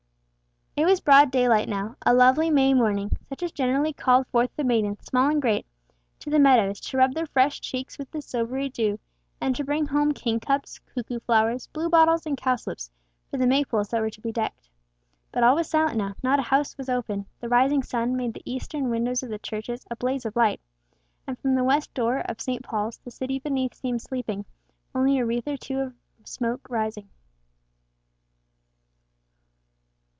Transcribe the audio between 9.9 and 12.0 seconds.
kingcups, cuckoo flowers, blue